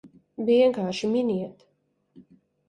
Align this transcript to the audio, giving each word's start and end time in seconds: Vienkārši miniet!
Vienkārši 0.47 1.09
miniet! 1.11 1.61